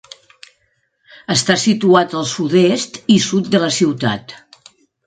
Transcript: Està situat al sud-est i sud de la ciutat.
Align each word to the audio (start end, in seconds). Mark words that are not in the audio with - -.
Està 1.35 1.57
situat 1.65 2.17
al 2.23 2.27
sud-est 2.35 2.99
i 3.19 3.23
sud 3.31 3.53
de 3.55 3.63
la 3.67 3.71
ciutat. 3.81 4.37